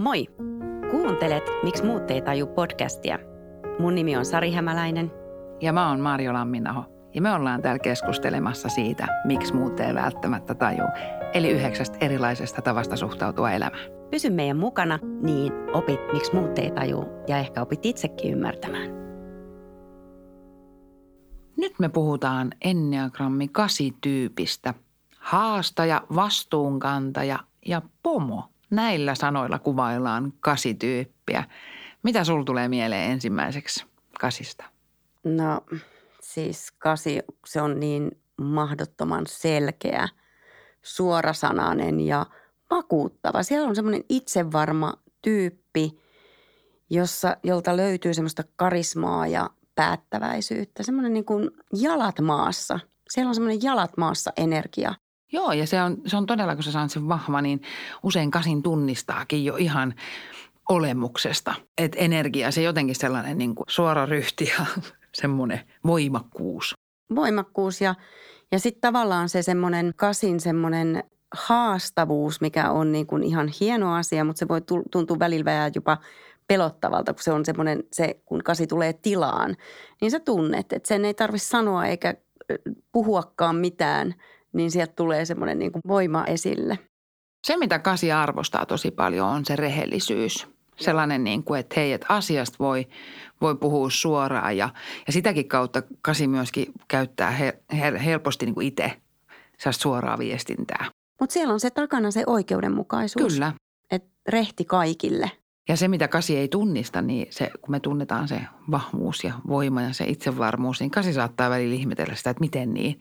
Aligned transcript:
Moi! 0.00 0.26
Kuuntelet 0.90 1.44
Miksi 1.62 1.84
muut 1.84 2.10
ei 2.10 2.22
taju 2.22 2.46
podcastia. 2.46 3.18
Mun 3.78 3.94
nimi 3.94 4.16
on 4.16 4.24
Sari 4.24 4.52
Hämäläinen. 4.52 5.12
Ja 5.60 5.72
mä 5.72 5.88
oon 5.88 6.00
Marjo 6.00 6.32
Lamminaho. 6.32 6.84
Ja 7.14 7.22
me 7.22 7.32
ollaan 7.32 7.62
täällä 7.62 7.78
keskustelemassa 7.78 8.68
siitä, 8.68 9.06
miksi 9.24 9.54
muut 9.54 9.80
ei 9.80 9.94
välttämättä 9.94 10.54
taju. 10.54 10.82
Eli 11.34 11.50
yhdeksästä 11.50 11.98
erilaisesta 12.00 12.62
tavasta 12.62 12.96
suhtautua 12.96 13.50
elämään. 13.50 13.82
Pysy 14.10 14.30
meidän 14.30 14.56
mukana, 14.56 14.98
niin 15.22 15.52
opit, 15.72 16.00
miksi 16.12 16.34
muut 16.34 16.58
ei 16.58 16.70
taju 16.70 17.04
ja 17.28 17.38
ehkä 17.38 17.62
opit 17.62 17.86
itsekin 17.86 18.32
ymmärtämään. 18.32 19.09
Nyt 21.60 21.78
me 21.78 21.88
puhutaan 21.88 22.52
Enneagrammi 22.60 23.48
kasityypistä. 23.48 24.74
Haastaja, 25.18 26.02
vastuunkantaja 26.14 27.38
ja 27.66 27.82
pomo. 28.02 28.50
Näillä 28.70 29.14
sanoilla 29.14 29.58
kuvaillaan 29.58 30.32
kasityyppiä. 30.40 31.44
Mitä 32.02 32.24
sul 32.24 32.42
tulee 32.42 32.68
mieleen 32.68 33.10
ensimmäiseksi 33.10 33.84
kasista? 34.20 34.64
No 35.24 35.60
siis 36.20 36.72
kasi, 36.78 37.22
se 37.46 37.62
on 37.62 37.80
niin 37.80 38.18
mahdottoman 38.36 39.24
selkeä, 39.26 40.08
suorasanainen 40.82 42.00
ja 42.00 42.26
vakuuttava. 42.70 43.42
Siellä 43.42 43.68
on 43.68 43.76
semmoinen 43.76 44.04
itsevarma 44.08 44.94
tyyppi, 45.22 46.00
jossa, 46.90 47.36
jolta 47.42 47.76
löytyy 47.76 48.14
semmoista 48.14 48.42
karismaa 48.56 49.26
ja 49.26 49.50
päättäväisyyttä. 49.80 50.82
Semmoinen 50.82 51.12
niin 51.12 51.24
kuin 51.24 51.50
jalat 51.80 52.20
maassa. 52.20 52.80
Siellä 53.10 53.28
on 53.28 53.34
semmoinen 53.34 53.62
jalat 53.62 53.96
maassa 53.96 54.32
energia. 54.36 54.94
Joo, 55.32 55.52
ja 55.52 55.66
se 55.66 55.82
on, 55.82 55.96
se 56.06 56.16
on 56.16 56.26
todella, 56.26 56.54
kun 56.54 56.64
sä 56.64 56.72
saat 56.72 56.90
sen 56.90 57.08
vahva, 57.08 57.42
niin 57.42 57.62
usein 58.02 58.30
kasin 58.30 58.62
tunnistaakin 58.62 59.44
jo 59.44 59.56
ihan 59.56 59.94
olemuksesta. 60.68 61.54
Että 61.78 61.98
energia, 61.98 62.50
se 62.50 62.62
jotenkin 62.62 62.96
sellainen 62.96 63.38
niin 63.38 63.54
kuin 63.54 63.64
suora 63.68 64.06
ryhti 64.06 64.52
ja 64.58 64.66
semmoinen 65.20 65.60
voimakkuus. 65.86 66.74
Voimakkuus 67.14 67.80
ja, 67.80 67.94
ja 68.52 68.58
sitten 68.58 68.80
tavallaan 68.80 69.28
se 69.28 69.42
semmoinen 69.42 69.92
kasin 69.96 70.40
semmoinen 70.40 71.04
haastavuus, 71.34 72.40
mikä 72.40 72.70
on 72.70 72.92
niin 72.92 73.06
kuin 73.06 73.22
ihan 73.22 73.50
hieno 73.60 73.94
asia, 73.94 74.24
mutta 74.24 74.38
se 74.38 74.48
voi 74.48 74.60
tuntua 74.90 75.18
välillä 75.18 75.70
jopa 75.74 75.98
pelottavalta, 76.50 77.12
kun 77.12 77.22
se 77.22 77.32
on 77.32 77.44
semmoinen, 77.44 77.84
se, 77.92 78.20
kun 78.24 78.42
kasi 78.44 78.66
tulee 78.66 78.92
tilaan, 78.92 79.56
niin 80.00 80.10
sä 80.10 80.20
tunnet, 80.20 80.72
että 80.72 80.88
sen 80.88 81.04
ei 81.04 81.14
tarvitse 81.14 81.48
sanoa 81.48 81.86
eikä 81.86 82.14
puhuakaan 82.92 83.56
mitään, 83.56 84.14
niin 84.52 84.70
sieltä 84.70 84.92
tulee 84.96 85.24
semmoinen 85.24 85.58
niin 85.58 85.72
kuin 85.72 85.82
voima 85.88 86.24
esille. 86.24 86.78
Se, 87.46 87.56
mitä 87.56 87.78
kasi 87.78 88.12
arvostaa 88.12 88.66
tosi 88.66 88.90
paljon, 88.90 89.28
on 89.28 89.44
se 89.44 89.56
rehellisyys. 89.56 90.46
Sellainen, 90.76 91.24
niin 91.24 91.44
kuin, 91.44 91.60
että 91.60 91.80
hei, 91.80 91.92
että 91.92 92.06
asiasta 92.08 92.56
voi, 92.58 92.86
voi 93.40 93.54
puhua 93.54 93.88
suoraan 93.90 94.56
ja, 94.56 94.68
ja 95.06 95.12
sitäkin 95.12 95.48
kautta 95.48 95.82
kasi 96.02 96.26
myöskin 96.26 96.66
käyttää 96.88 97.30
he, 97.30 97.62
he, 97.80 98.04
helposti 98.04 98.46
niin 98.46 98.54
kuin 98.54 98.66
itse 98.66 98.92
suoraa 99.70 100.18
viestintää. 100.18 100.90
Mutta 101.20 101.32
siellä 101.32 101.52
on 101.52 101.60
se 101.60 101.70
takana 101.70 102.10
se 102.10 102.22
oikeudenmukaisuus. 102.26 103.32
Kyllä. 103.32 103.52
Että 103.90 104.10
rehti 104.28 104.64
kaikille. 104.64 105.30
Ja 105.70 105.76
se, 105.76 105.88
mitä 105.88 106.08
kasi 106.08 106.36
ei 106.36 106.48
tunnista, 106.48 107.02
niin 107.02 107.26
se, 107.30 107.50
kun 107.60 107.70
me 107.70 107.80
tunnetaan 107.80 108.28
se 108.28 108.40
vahvuus 108.70 109.24
ja 109.24 109.34
voima 109.48 109.82
ja 109.82 109.92
se 109.92 110.04
itsevarmuus, 110.04 110.80
niin 110.80 110.90
kasi 110.90 111.12
saattaa 111.12 111.50
välillä 111.50 111.74
ihmetellä 111.74 112.14
sitä, 112.14 112.30
että 112.30 112.40
miten 112.40 112.74
niin, 112.74 113.00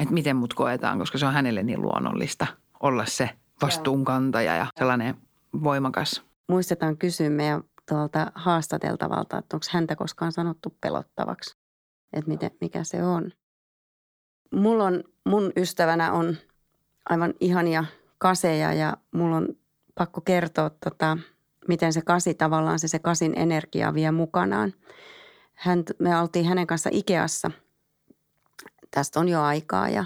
että 0.00 0.14
miten 0.14 0.36
mut 0.36 0.54
koetaan, 0.54 0.98
koska 0.98 1.18
se 1.18 1.26
on 1.26 1.32
hänelle 1.32 1.62
niin 1.62 1.82
luonnollista 1.82 2.46
olla 2.80 3.06
se 3.06 3.30
vastuunkantaja 3.62 4.56
ja 4.56 4.66
sellainen 4.78 5.14
voimakas. 5.62 6.22
Muistetaan 6.48 6.96
kysyä 6.96 7.30
meidän 7.30 7.62
tuolta 7.88 8.32
haastateltavalta, 8.34 9.38
että 9.38 9.56
onko 9.56 9.66
häntä 9.70 9.96
koskaan 9.96 10.32
sanottu 10.32 10.76
pelottavaksi, 10.80 11.56
että 12.12 12.30
miten, 12.30 12.50
mikä 12.60 12.84
se 12.84 13.04
on. 13.04 13.32
Mulla 14.54 14.84
on, 14.84 15.04
mun 15.28 15.52
ystävänä 15.56 16.12
on 16.12 16.36
aivan 17.10 17.34
ihania 17.40 17.84
kaseja 18.18 18.72
ja 18.72 18.96
mulla 19.14 19.36
on 19.36 19.48
pakko 19.94 20.20
kertoa, 20.20 20.70
tota, 20.70 21.18
miten 21.70 21.92
se 21.92 22.02
kasi 22.02 22.34
tavallaan 22.34 22.78
se, 22.78 22.88
se 22.88 22.98
kasin 22.98 23.32
energia 23.36 23.94
vie 23.94 24.10
mukanaan. 24.10 24.74
Hän, 25.54 25.84
me 25.98 26.20
oltiin 26.20 26.44
hänen 26.44 26.66
kanssa 26.66 26.90
Ikeassa, 26.92 27.50
tästä 28.90 29.20
on 29.20 29.28
jo 29.28 29.42
aikaa 29.42 29.88
ja, 29.88 30.04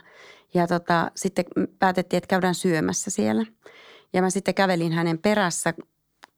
ja 0.55 0.67
tota, 0.67 1.11
sitten 1.17 1.45
päätettiin, 1.79 2.19
että 2.19 2.29
käydään 2.29 2.55
syömässä 2.55 3.11
siellä. 3.11 3.45
Ja 4.13 4.23
mä 4.23 4.31
sitten 4.31 4.55
kävelin 4.55 4.93
hänen 4.93 5.19
perässä, 5.19 5.75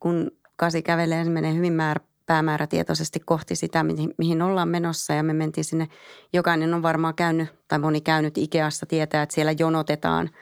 kun 0.01 0.31
kasi 0.57 0.83
kävelee, 0.83 1.25
se 1.25 1.31
menee 1.31 1.55
hyvin 1.55 1.73
määrä, 1.73 2.01
päämäärätietoisesti 2.27 3.21
kohti 3.21 3.57
sitä, 3.57 3.83
mihin, 3.83 4.15
mihin 4.19 4.43
ollaan 4.43 4.69
menossa. 4.69 5.13
Ja 5.13 5.23
me 5.23 5.33
mentiin 5.33 5.65
sinne, 5.65 5.89
jokainen 6.33 6.75
on 6.75 6.83
varmaan 6.83 7.15
käynyt, 7.15 7.49
tai 7.69 7.79
moni 7.79 8.01
käynyt 8.01 8.39
Ikeassa, 8.39 8.87
tietää, 8.87 9.23
että 9.23 9.35
siellä 9.35 9.53
jonotetaan– 9.59 10.31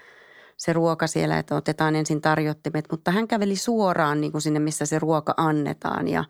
se 0.57 0.73
ruoka 0.73 1.07
siellä, 1.07 1.39
että 1.39 1.57
otetaan 1.57 1.97
ensin 1.97 2.21
tarjottimet, 2.21 2.85
mutta 2.91 3.11
hän 3.11 3.29
käveli 3.29 3.57
suoraan 3.57 4.21
niin 4.21 4.33
kuin 4.33 4.43
sinne, 4.43 4.61
missä 4.61 4.87
se 4.87 4.99
ruoka 4.99 5.35
annetaan. 5.37 6.09
Ja 6.09 6.25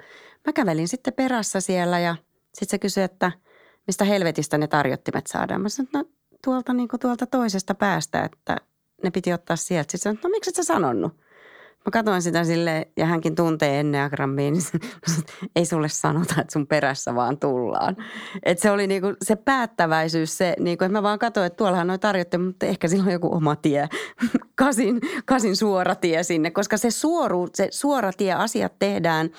mä 0.47 0.53
kävelin 0.53 0.89
sitten 0.89 1.13
perässä 1.13 1.61
siellä 1.61 1.99
ja 1.99 2.17
sitten 2.55 2.69
se 2.69 2.79
kysyi, 2.79 3.05
että 3.05 3.33
mistä 3.87 4.05
helvetistä 4.05 4.59
ne 4.59 4.67
tarjottimet 4.67 5.27
saadaan. 5.27 5.61
Mä 5.61 5.69
sanoin, 5.69 5.87
että 5.87 5.99
no 5.99 6.05
tuolta, 6.45 6.73
niin 6.73 6.89
kuin 6.89 7.01
tuolta 7.01 7.27
toisesta 7.27 7.75
päästä, 7.75 8.23
että 8.23 8.57
ne 9.03 9.11
piti 9.11 9.33
ottaa 9.33 9.57
sieltä. 9.57 9.93
Sitten 9.93 10.01
sanoin, 10.03 10.21
no 10.25 10.31
miksi 10.31 10.51
et 10.51 10.55
sä 10.57 10.65
sanonut? 10.65 11.13
Mä 11.85 11.91
katsoin 11.93 12.23
sitä 12.23 12.45
sille 12.45 12.89
ja 12.97 13.07
hänkin 13.07 13.35
tuntee 13.35 13.81
Enneagrammiin, 13.81 14.55
niin 14.55 14.65
ei 15.57 15.65
sulle 15.67 15.89
sanota, 15.89 16.35
että 16.41 16.53
sun 16.53 16.67
perässä 16.67 17.15
vaan 17.15 17.39
tullaan. 17.39 17.97
Et 18.43 18.59
se 18.59 18.71
oli 18.71 18.87
niinku 18.87 19.07
se 19.23 19.37
päättäväisyys, 19.37 20.39
se, 20.39 20.57
niinku, 20.59 20.85
että 20.85 20.93
mä 20.93 21.03
vaan 21.03 21.19
katsoin, 21.19 21.47
että 21.47 21.57
tuollahan 21.57 21.87
noin 21.87 22.01
tarjotte, 22.01 22.39
mutta 22.39 22.67
ehkä 22.67 22.89
sillä 22.89 23.05
on 23.05 23.13
joku 23.13 23.35
oma 23.35 23.57
tie, 23.57 23.89
kasin, 24.55 25.01
kasin 25.25 25.57
suora 25.57 25.95
tie 25.95 26.23
sinne, 26.23 26.51
koska 26.51 26.77
se 26.77 26.91
suoru, 26.91 27.49
se 27.55 27.69
suora 27.71 28.13
tie 28.13 28.33
asiat 28.33 28.73
tehdään 28.79 29.31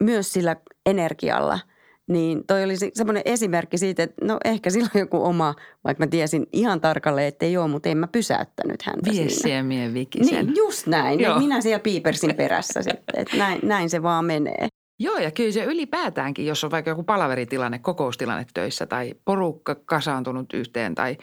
myös 0.00 0.32
sillä 0.32 0.56
energialla– 0.86 1.58
niin 2.08 2.46
toi 2.46 2.64
oli 2.64 2.74
semmoinen 2.94 3.22
esimerkki 3.24 3.78
siitä, 3.78 4.02
että 4.02 4.24
no 4.24 4.38
ehkä 4.44 4.70
sillä 4.70 4.88
on 4.94 5.00
joku 5.00 5.24
oma, 5.24 5.54
vaikka 5.84 6.04
mä 6.04 6.06
tiesin 6.06 6.46
ihan 6.52 6.80
tarkalleen, 6.80 7.28
että 7.28 7.46
ei 7.46 7.56
ole, 7.56 7.68
mutta 7.68 7.88
en 7.88 7.98
mä 7.98 8.06
pysäyttänyt 8.06 8.82
häntä 8.82 9.10
Viessiemien 9.10 9.94
vikisen. 9.94 10.46
Niin, 10.46 10.56
just 10.56 10.86
näin. 10.86 11.20
Joo. 11.20 11.38
Minä 11.38 11.60
siellä 11.60 11.78
piipersin 11.78 12.34
perässä 12.34 12.82
sitten, 12.82 13.20
että 13.20 13.36
näin, 13.36 13.60
näin 13.62 13.90
se 13.90 14.02
vaan 14.02 14.24
menee. 14.24 14.68
Joo, 15.00 15.18
ja 15.18 15.30
kyllä 15.30 15.52
se 15.52 15.64
ylipäätäänkin, 15.64 16.46
jos 16.46 16.64
on 16.64 16.70
vaikka 16.70 16.90
joku 16.90 17.02
palaveritilanne, 17.02 17.78
kokoustilanne 17.78 18.46
töissä 18.54 18.86
tai 18.86 19.14
porukka 19.24 19.74
kasaantunut 19.74 20.52
yhteen 20.54 20.94
tai 20.94 21.16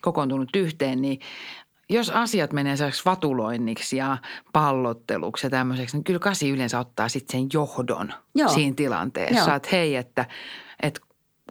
kokoontunut 0.00 0.56
yhteen, 0.56 1.02
niin 1.02 1.20
jos 1.90 2.10
asiat 2.10 2.52
menee 2.52 2.76
sellaiseksi 2.76 3.04
vatuloinniksi 3.04 3.96
ja 3.96 4.18
pallotteluksi 4.52 5.46
ja 5.46 5.50
tämmöiseksi, 5.50 5.96
niin 5.96 6.04
kyllä 6.04 6.18
kasi 6.18 6.50
yleensä 6.50 6.78
ottaa 6.78 7.08
sitten 7.08 7.40
sen 7.40 7.48
johdon 7.52 8.12
Joo. 8.34 8.48
siinä 8.48 8.74
tilanteessa. 8.76 9.50
Joo. 9.50 9.56
Että 9.56 9.68
hei, 9.72 9.96
että, 9.96 10.26
että 10.82 11.00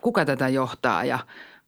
kuka 0.01 0.25
tätä 0.25 0.49
johtaa 0.49 1.03
ja 1.03 1.19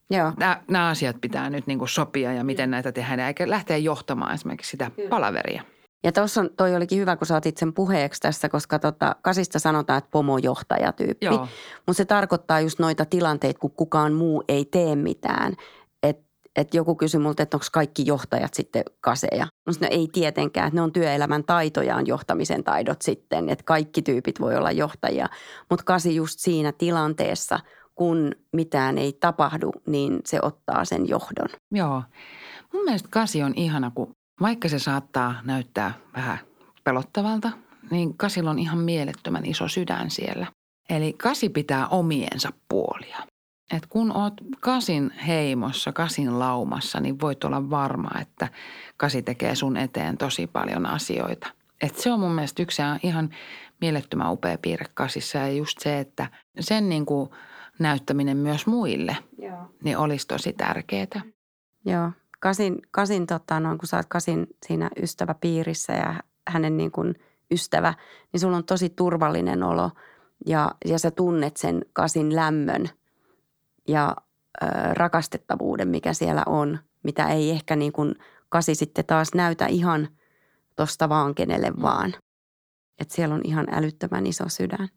Joo. 0.10 0.34
Nämä, 0.38 0.62
nämä 0.70 0.88
asiat 0.88 1.16
pitää 1.22 1.50
nyt 1.50 1.68
niin 1.68 1.80
kuin 1.80 1.90
sopia 1.90 2.34
ja 2.34 2.44
miten 2.44 2.72
näitä 2.72 2.92
tehdään, 2.92 3.28
eikä 3.28 3.50
lähteä 3.50 3.78
johtamaan 3.78 4.34
esimerkiksi 4.34 4.72
sitä 4.72 4.92
Kyllä. 4.96 5.10
palaveria. 5.10 5.64
Ja 6.04 6.12
tuossa 6.12 6.46
toi 6.58 6.76
olikin 6.76 7.00
hyvä, 7.00 7.16
kun 7.16 7.28
sä 7.28 7.36
otit 7.36 7.58
sen 7.58 7.74
puheeksi 7.74 8.22
tässä, 8.22 8.50
koska 8.50 8.80
tota, 8.80 9.16
kasista 9.22 9.60
sanotaan, 9.60 9.98
että 9.98 10.12
pomojohtajatyyppi. 10.12 11.30
Mutta 11.30 11.94
se 11.94 12.06
tarkoittaa 12.06 12.60
just 12.60 12.80
noita 12.80 13.06
tilanteita, 13.06 13.60
kun 13.60 13.72
kukaan 13.72 14.14
muu 14.14 14.44
ei 14.48 14.66
tee 14.66 14.96
mitään 14.96 15.56
että 16.56 16.78
joku 16.78 16.96
kysyi 16.96 17.20
multa, 17.20 17.44
että 17.44 17.58
onko 17.58 17.66
kaikki 17.72 18.06
johtajat 18.06 18.54
sitten 18.54 18.84
kaseja. 19.02 19.48
No, 19.68 19.74
no 19.82 19.88
ei 19.92 20.08
tietenkään, 20.14 20.68
että 20.68 20.76
ne 20.76 20.82
on 20.82 20.94
työelämän 20.94 21.44
taitojaan 21.44 22.08
johtamisen 22.08 22.64
taidot 22.64 23.02
sitten, 23.02 23.50
että 23.50 23.64
kaikki 23.64 24.02
tyypit 24.02 24.40
voi 24.40 24.56
olla 24.56 24.72
johtajia. 24.72 25.30
Mutta 25.70 25.86
kasi 25.86 26.16
just 26.16 26.40
siinä 26.40 26.72
tilanteessa, 26.72 27.60
kun 27.96 28.32
mitään 28.54 28.98
ei 28.98 29.14
tapahdu, 29.14 29.72
niin 29.88 30.20
se 30.26 30.40
ottaa 30.42 30.86
sen 30.86 31.10
johdon. 31.10 31.50
Joo. 31.72 32.04
Mun 32.74 32.84
mielestä 32.84 33.10
kasi 33.12 33.44
on 33.44 33.54
ihana, 33.56 33.92
kun 33.96 34.12
vaikka 34.42 34.70
se 34.70 34.80
saattaa 34.80 35.36
näyttää 35.44 35.94
vähän 36.16 36.38
pelottavalta, 36.84 37.52
niin 37.92 38.18
kasilla 38.18 38.50
on 38.50 38.60
ihan 38.60 38.78
mielettömän 38.78 39.46
iso 39.46 39.68
sydän 39.68 40.12
siellä. 40.12 40.48
Eli 40.90 41.14
kasi 41.14 41.50
pitää 41.50 41.88
omiensa 41.88 42.50
puolia. 42.70 43.18
Et 43.74 43.86
kun 43.86 44.18
oot 44.18 44.34
kasin 44.60 45.12
heimossa, 45.28 45.92
kasin 45.94 46.40
laumassa, 46.40 47.00
niin 47.00 47.22
voit 47.22 47.44
olla 47.44 47.70
varma, 47.70 48.10
että 48.22 48.48
kasi 48.98 49.22
tekee 49.22 49.56
sun 49.56 49.78
eteen 49.78 50.18
tosi 50.18 50.48
paljon 50.48 50.86
asioita. 50.86 51.48
Et 51.82 51.96
se 51.96 52.12
on 52.12 52.20
mun 52.20 52.32
mielestä 52.32 52.62
yksi 52.62 52.82
ihan 53.04 53.30
mielettömän 53.82 54.32
upea 54.32 54.58
piirre 54.58 54.86
kasissa 54.94 55.38
ja 55.38 55.52
just 55.52 55.80
se, 55.80 56.00
että 56.00 56.28
sen 56.60 56.90
niin 56.90 57.06
kuin 57.06 57.30
näyttäminen 57.80 58.38
myös 58.38 58.68
muille, 58.68 59.18
Joo. 59.38 59.74
niin 59.84 59.98
olisi 59.98 60.28
tosi 60.28 60.54
tärkeää. 60.54 61.22
Joo. 61.86 62.12
Kasin, 62.40 62.82
kasin 62.92 63.28
tota, 63.28 63.60
noin, 63.60 63.78
kun 63.78 63.88
sä 63.88 63.98
oot 63.98 64.06
Kasin 64.06 64.48
siinä 64.66 64.90
ystäväpiirissä 65.02 65.94
ja 65.94 66.24
hänen 66.48 66.78
niin 66.78 66.92
kuin 66.92 67.16
ystävä, 67.52 67.94
niin 68.34 68.42
sulla 68.42 68.58
on 68.58 68.66
tosi 68.66 68.90
turvallinen 68.90 69.64
olo 69.64 69.92
ja, 70.46 70.72
ja 70.86 71.00
sä 71.00 71.12
tunnet 71.12 71.58
sen 71.58 71.86
Kasin 71.94 72.36
lämmön 72.36 72.90
ja 73.88 74.16
ö, 74.64 74.66
rakastettavuuden, 74.94 75.88
mikä 75.88 76.14
siellä 76.14 76.44
on, 76.46 76.80
mitä 77.04 77.28
ei 77.28 77.52
ehkä 77.52 77.76
niin 77.76 77.92
kuin 77.92 78.16
Kasi 78.50 78.76
sitten 78.76 79.06
taas 79.06 79.34
näytä 79.36 79.66
ihan 79.66 80.08
tosta 80.76 81.10
vaan 81.10 81.36
kenelle 81.36 81.72
vaan. 81.82 82.14
Että 83.00 83.16
siellä 83.16 83.36
on 83.36 83.42
ihan 83.44 83.68
älyttömän 83.72 84.28
iso 84.28 84.50
sydän. 84.50 84.90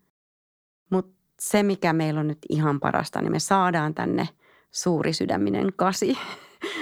Mutta 0.90 1.16
se, 1.40 1.62
mikä 1.62 1.92
meillä 1.92 2.20
on 2.20 2.28
nyt 2.28 2.38
ihan 2.48 2.80
parasta, 2.80 3.20
niin 3.20 3.32
me 3.32 3.38
saadaan 3.38 3.94
tänne 3.94 4.28
suuri 4.70 5.12
sydäminen 5.12 5.72
kasi. 5.76 6.18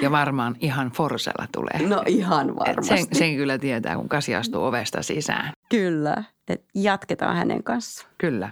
Ja 0.03 0.11
varmaan 0.11 0.57
ihan 0.61 0.91
Forsella 0.91 1.47
tulee. 1.53 1.89
No 1.89 2.03
ihan 2.07 2.51
Et 2.51 2.57
varmasti. 2.57 2.97
sen, 2.97 3.07
sen 3.13 3.37
kyllä 3.37 3.59
tietää, 3.59 3.97
kun 3.97 4.09
kasi 4.09 4.35
astuu 4.35 4.65
ovesta 4.65 5.03
sisään. 5.03 5.53
Kyllä. 5.69 6.25
Et 6.49 6.65
jatketaan 6.75 7.37
hänen 7.37 7.63
kanssaan. 7.63 8.11
Kyllä. 8.19 8.51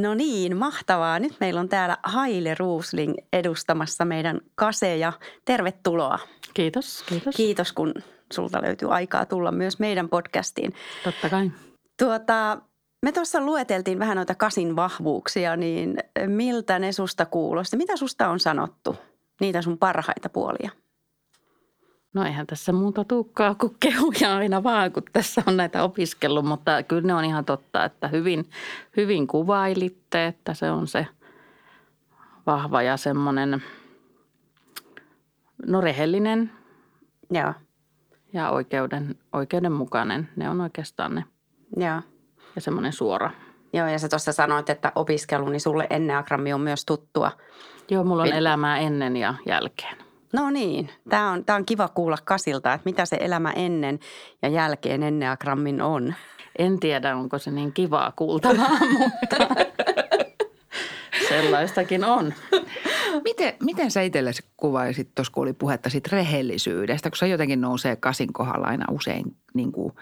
No 0.00 0.14
niin, 0.14 0.56
mahtavaa. 0.56 1.18
Nyt 1.18 1.36
meillä 1.40 1.60
on 1.60 1.68
täällä 1.68 1.98
Haile 2.02 2.54
Ruusling 2.58 3.14
edustamassa 3.32 4.04
meidän 4.04 4.40
kaseja. 4.54 5.12
Tervetuloa. 5.44 6.18
Kiitos, 6.54 7.04
kiitos. 7.08 7.36
Kiitos, 7.36 7.72
kun 7.72 7.94
sulta 8.32 8.62
löytyy 8.62 8.94
aikaa 8.94 9.26
tulla 9.26 9.52
myös 9.52 9.78
meidän 9.78 10.08
podcastiin. 10.08 10.74
Totta 11.04 11.28
kai. 11.28 11.50
Tuota, 11.98 12.58
me 13.02 13.12
tuossa 13.12 13.40
lueteltiin 13.40 13.98
vähän 13.98 14.16
noita 14.16 14.34
kasin 14.34 14.76
vahvuuksia, 14.76 15.56
niin 15.56 15.96
miltä 16.26 16.78
ne 16.78 16.92
susta 16.92 17.26
kuulosti? 17.26 17.76
Mitä 17.76 17.96
susta 17.96 18.28
on 18.28 18.40
sanottu? 18.40 18.96
Niitä 19.40 19.62
sun 19.62 19.78
parhaita 19.78 20.28
puolia. 20.28 20.70
No 22.12 22.24
eihän 22.24 22.46
tässä 22.46 22.72
muuta 22.72 23.04
tuukkaa 23.04 23.54
kuin 23.54 23.76
kehuja 23.80 24.36
aina 24.36 24.62
vaan, 24.62 24.92
kun 24.92 25.02
tässä 25.12 25.42
on 25.46 25.56
näitä 25.56 25.82
opiskellut, 25.82 26.44
mutta 26.44 26.82
kyllä 26.82 27.06
ne 27.06 27.14
on 27.14 27.24
ihan 27.24 27.44
totta, 27.44 27.84
että 27.84 28.08
hyvin, 28.08 28.50
hyvin 28.96 29.26
kuvailitte, 29.26 30.26
että 30.26 30.54
se 30.54 30.70
on 30.70 30.86
se 30.86 31.06
vahva 32.46 32.82
ja 32.82 32.96
semmoinen, 32.96 33.62
no 35.66 35.80
rehellinen 35.80 36.50
Joo, 37.30 37.54
ja 38.32 38.50
oikeuden, 38.50 39.14
oikeudenmukainen. 39.32 40.28
Ne 40.36 40.50
on 40.50 40.60
oikeastaan 40.60 41.14
ne 41.14 41.24
joo. 41.76 42.02
ja 42.54 42.60
semmoinen 42.60 42.92
suora. 42.92 43.30
Joo, 43.72 43.86
ja 43.86 43.98
sä 43.98 44.08
tuossa 44.08 44.32
sanoit, 44.32 44.70
että 44.70 44.92
opiskelu, 44.94 45.48
niin 45.48 45.60
sulle 45.60 45.86
enneagrammi 45.90 46.52
on 46.52 46.60
myös 46.60 46.84
tuttua. 46.84 47.32
Joo, 47.90 48.04
mulla 48.04 48.22
on 48.22 48.32
elämää 48.32 48.78
ennen 48.78 49.16
ja 49.16 49.34
jälkeen. 49.46 50.09
No 50.32 50.50
niin, 50.50 50.90
tämä 51.08 51.30
on, 51.30 51.44
tää 51.44 51.56
on 51.56 51.66
kiva 51.66 51.88
kuulla 51.88 52.18
Kasilta, 52.24 52.72
että 52.72 52.90
mitä 52.90 53.06
se 53.06 53.16
elämä 53.20 53.50
ennen 53.50 53.98
ja 54.42 54.48
jälkeen 54.48 55.02
enneagrammin 55.02 55.82
on. 55.82 56.14
En 56.58 56.80
tiedä, 56.80 57.16
onko 57.16 57.38
se 57.38 57.50
niin 57.50 57.72
kivaa 57.72 58.12
kuultavaa, 58.16 58.78
mutta 58.98 59.36
sellaistakin 61.28 62.04
on. 62.04 62.34
Miten, 63.24 63.54
miten 63.62 63.90
sä 63.90 64.02
itsellesi 64.02 64.42
kuvaisit 64.56 65.14
tuossa, 65.14 65.32
kun 65.32 65.42
oli 65.42 65.52
puhetta 65.52 65.90
sit 65.90 66.08
rehellisyydestä, 66.08 67.10
kun 67.10 67.16
se 67.16 67.28
jotenkin 67.28 67.60
nousee 67.60 67.96
kasin 67.96 68.32
kohdalla 68.32 68.66
aina 68.66 68.84
usein 68.90 69.36
niin 69.54 69.72
kuin 69.72 69.92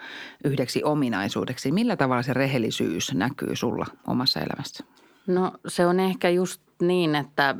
yhdeksi 0.43 0.83
ominaisuudeksi. 0.83 1.71
Millä 1.71 1.95
tavalla 1.95 2.23
se 2.23 2.33
rehellisyys 2.33 3.13
näkyy 3.13 3.55
sulla 3.55 3.85
omassa 4.07 4.39
elämässä? 4.39 4.83
No 5.27 5.51
se 5.67 5.85
on 5.85 5.99
ehkä 5.99 6.29
just 6.29 6.61
niin, 6.81 7.15
että, 7.15 7.55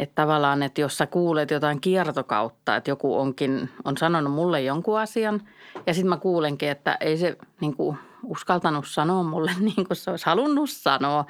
että 0.00 0.22
tavallaan, 0.22 0.62
että 0.62 0.80
jos 0.80 0.98
sä 0.98 1.06
kuulet 1.06 1.50
jotain 1.50 1.80
kiertokautta, 1.80 2.76
että 2.76 2.90
joku 2.90 3.18
onkin, 3.18 3.70
on 3.84 3.96
sanonut 3.96 4.32
mulle 4.32 4.62
jonkun 4.62 5.00
asian 5.00 5.42
ja 5.86 5.94
sitten 5.94 6.08
mä 6.08 6.16
kuulenkin, 6.16 6.68
että 6.68 6.96
ei 7.00 7.16
se 7.16 7.36
niin 7.60 7.76
kuin 7.76 7.98
uskaltanut 8.24 8.84
sanoa 8.88 9.22
mulle 9.22 9.52
niin 9.60 9.86
kuin 9.86 9.96
se 9.96 10.10
olisi 10.10 10.26
halunnut 10.26 10.70
sanoa, 10.70 11.24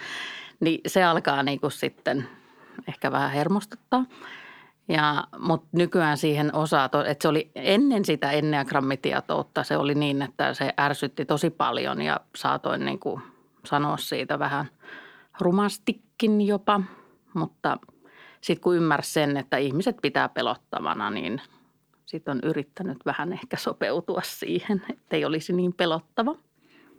niin 0.61 0.81
se 0.87 1.05
alkaa 1.05 1.43
niin 1.43 1.61
kuin 1.61 1.72
sitten 1.72 2.28
ehkä 2.88 3.12
vähän 3.12 3.31
hermostuttaa. 3.31 4.05
Ja, 4.88 5.25
mutta 5.38 5.69
nykyään 5.73 6.16
siihen 6.16 6.55
osaa, 6.55 6.84
että 6.84 7.23
se 7.23 7.28
oli 7.28 7.50
ennen 7.55 8.05
sitä 8.05 8.31
enneagrammitietoutta, 8.31 9.64
se 9.64 9.76
oli 9.76 9.94
niin, 9.94 10.23
että 10.23 10.55
se 10.55 10.75
ärsytti 10.81 11.25
tosi 11.25 11.50
paljon 11.50 12.02
ja 12.02 12.20
saatoin 12.37 12.84
niin 12.84 12.99
kuin 12.99 13.23
sanoa 13.64 13.96
siitä 13.96 14.38
vähän 14.38 14.66
rumastikin 15.40 16.40
jopa. 16.40 16.81
Mutta 17.34 17.78
sitten 18.40 18.62
kun 18.62 18.76
ymmärsi 18.76 19.12
sen, 19.12 19.37
että 19.37 19.56
ihmiset 19.56 19.96
pitää 20.02 20.28
pelottavana, 20.28 21.10
niin 21.10 21.40
sitten 22.06 22.32
on 22.32 22.40
yrittänyt 22.42 22.98
vähän 23.06 23.32
ehkä 23.32 23.56
sopeutua 23.56 24.20
siihen, 24.25 24.82
että 24.90 25.16
ei 25.16 25.25
olisi 25.25 25.52
niin 25.52 25.72
pelottava. 25.72 26.34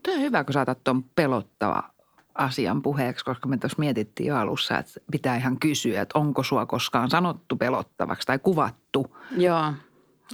Tuo 0.04 0.14
on 0.14 0.22
hyvä, 0.22 0.44
kun 0.44 0.54
saatat 0.54 0.84
tuon 0.84 1.04
pelottava 1.04 1.84
asian 2.36 2.82
puheeksi, 2.82 3.26
koska 3.26 3.48
me 3.48 3.58
tuossa 3.58 3.80
mietittiin 3.80 4.28
jo 4.28 4.38
alussa, 4.38 4.78
että 4.78 4.92
pitää 5.12 5.36
ihan 5.36 5.60
kysyä, 5.60 6.02
että 6.02 6.20
onko 6.20 6.44
sua 6.44 6.66
koskaan 6.66 7.10
sanottu 7.10 7.56
pelottavaksi 7.56 8.28
tai 8.28 8.40
kuvattu. 8.40 9.18
Joo, 9.38 9.74